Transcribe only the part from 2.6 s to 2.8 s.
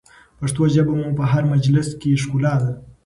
ده.